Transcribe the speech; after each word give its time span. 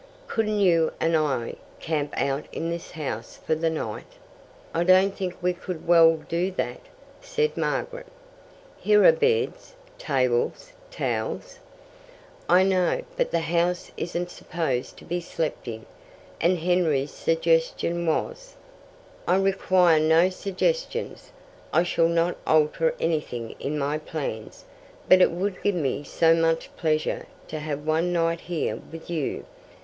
Couldn't 0.25 0.59
you 0.59 0.91
and 0.99 1.15
I 1.15 1.53
camp 1.79 2.11
out 2.19 2.45
in 2.51 2.71
this 2.71 2.89
house 2.89 3.37
for 3.45 3.53
the 3.53 3.69
night?" 3.69 4.13
"I 4.73 4.83
don't 4.83 5.15
think 5.15 5.35
we 5.43 5.53
could 5.53 5.87
well 5.87 6.15
do 6.27 6.49
that," 6.53 6.79
said 7.21 7.55
Margaret. 7.55 8.07
"Here 8.77 9.03
are 9.05 9.11
beds, 9.11 9.75
tables, 9.99 10.71
towels" 10.89 11.59
"I 12.49 12.63
know; 12.63 13.03
but 13.15 13.29
the 13.29 13.41
house 13.41 13.91
isn't 13.95 14.31
supposed 14.31 14.97
to 14.97 15.05
be 15.05 15.21
slept 15.21 15.67
in, 15.67 15.85
and 16.39 16.57
Henry's 16.57 17.11
suggestion 17.13 18.07
was" 18.07 18.55
"I 19.27 19.35
require 19.37 19.99
no 19.99 20.31
suggestions. 20.31 21.31
I 21.71 21.83
shall 21.83 22.09
not 22.09 22.37
alter 22.47 22.95
anything 22.99 23.51
in 23.59 23.77
my 23.77 23.99
plans. 23.99 24.65
But 25.07 25.21
it 25.21 25.29
would 25.29 25.61
give 25.61 25.75
me 25.75 26.03
so 26.03 26.33
much 26.33 26.75
pleasure 26.75 27.27
to 27.49 27.59
have 27.59 27.85
one 27.85 28.11
night 28.11 28.39
here 28.41 28.79
with 28.91 29.07
you. 29.07 29.45